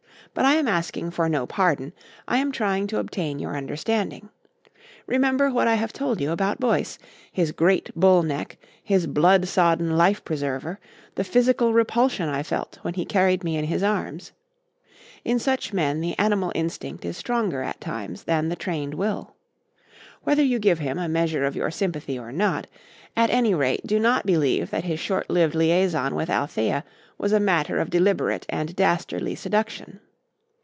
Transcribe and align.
But 0.33 0.45
I 0.45 0.53
am 0.53 0.65
asking 0.69 1.11
for 1.11 1.27
no 1.27 1.45
pardon; 1.45 1.91
I 2.25 2.37
am 2.37 2.53
trying 2.53 2.87
to 2.87 2.99
obtain 2.99 3.37
your 3.39 3.57
understanding. 3.57 4.29
Remember 5.05 5.49
what 5.49 5.67
I 5.67 5.75
have 5.75 5.91
told 5.91 6.21
you 6.21 6.31
about 6.31 6.57
Boyce, 6.57 6.97
his 7.29 7.51
great 7.51 7.89
bull 7.97 8.23
neck, 8.23 8.57
his 8.81 9.07
blood 9.07 9.45
sodden 9.49 9.97
life 9.97 10.23
preserver, 10.23 10.79
the 11.15 11.25
physical 11.25 11.73
repulsion 11.73 12.29
I 12.29 12.43
felt 12.43 12.79
when 12.81 12.93
he 12.93 13.03
carried 13.03 13.43
me 13.43 13.57
in 13.57 13.65
his 13.65 13.83
arms. 13.83 14.31
In 15.25 15.37
such 15.37 15.73
men 15.73 15.99
the 15.99 16.17
animal 16.17 16.53
instinct 16.55 17.03
is 17.03 17.17
stronger 17.17 17.61
at 17.61 17.81
times 17.81 18.23
than 18.23 18.47
the 18.47 18.55
trained 18.55 18.93
will. 18.93 19.35
Whether 20.23 20.43
you 20.43 20.59
give 20.59 20.79
him 20.79 20.97
a 20.97 21.09
measure 21.09 21.43
of 21.43 21.57
your 21.57 21.71
sympathy 21.71 22.17
or 22.17 22.31
not, 22.31 22.67
at 23.17 23.29
any 23.31 23.53
rate 23.53 23.85
do 23.85 23.99
not 23.99 24.25
believe 24.25 24.69
that 24.69 24.85
his 24.85 24.99
short 25.01 25.29
lived 25.29 25.55
liaison 25.55 26.15
with 26.15 26.29
Althea 26.29 26.85
was 27.17 27.33
a 27.33 27.39
matter 27.41 27.79
of 27.79 27.89
deliberate 27.89 28.45
and 28.47 28.73
dastardly 28.77 29.35
seduction. 29.35 29.99